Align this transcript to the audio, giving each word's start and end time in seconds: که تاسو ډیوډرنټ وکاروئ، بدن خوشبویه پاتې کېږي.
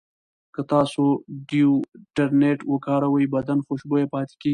که 0.53 0.61
تاسو 0.73 1.03
ډیوډرنټ 1.49 2.59
وکاروئ، 2.73 3.25
بدن 3.35 3.59
خوشبویه 3.65 4.07
پاتې 4.13 4.35
کېږي. 4.41 4.49